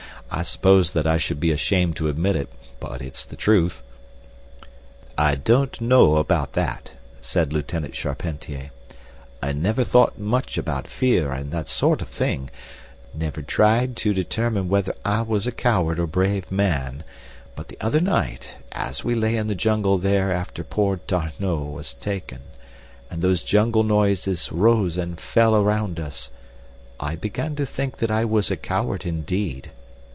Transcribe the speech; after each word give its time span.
I 0.33 0.43
suppose 0.43 0.93
that 0.93 1.05
I 1.05 1.17
should 1.17 1.41
be 1.41 1.51
ashamed 1.51 1.97
to 1.97 2.07
admit 2.07 2.37
it, 2.37 2.47
but 2.79 3.01
it's 3.01 3.25
the 3.25 3.35
truth." 3.35 3.83
"I 5.17 5.35
don't 5.35 5.81
know 5.81 6.15
about 6.15 6.53
that," 6.53 6.93
said 7.19 7.51
Lieutenant 7.51 7.95
Charpentier. 7.97 8.71
"I 9.43 9.51
never 9.51 9.83
thought 9.83 10.17
much 10.17 10.57
about 10.57 10.87
fear 10.87 11.33
and 11.33 11.51
that 11.51 11.67
sort 11.67 12.01
of 12.01 12.07
thing—never 12.07 13.41
tried 13.41 13.97
to 13.97 14.13
determine 14.13 14.69
whether 14.69 14.95
I 15.03 15.21
was 15.23 15.47
a 15.47 15.51
coward 15.51 15.99
or 15.99 16.07
brave 16.07 16.49
man; 16.49 17.03
but 17.53 17.67
the 17.67 17.77
other 17.81 17.99
night 17.99 18.55
as 18.71 19.03
we 19.03 19.15
lay 19.15 19.35
in 19.35 19.47
the 19.47 19.53
jungle 19.53 19.97
there 19.97 20.31
after 20.31 20.63
poor 20.63 20.95
D'Arnot 21.07 21.73
was 21.73 21.93
taken, 21.93 22.39
and 23.09 23.21
those 23.21 23.43
jungle 23.43 23.83
noises 23.83 24.49
rose 24.49 24.95
and 24.95 25.19
fell 25.19 25.57
around 25.57 25.99
us 25.99 26.31
I 27.01 27.17
began 27.17 27.53
to 27.57 27.65
think 27.65 27.97
that 27.97 28.09
I 28.09 28.23
was 28.23 28.49
a 28.49 28.55
coward 28.55 29.05
indeed. 29.05 29.71